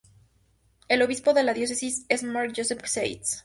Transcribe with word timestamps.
El 0.87 1.03
obispo 1.03 1.31
de 1.35 1.43
la 1.43 1.53
Diócesis 1.53 2.07
es 2.09 2.23
Mark 2.23 2.53
Joseph 2.57 2.87
Seitz. 2.87 3.39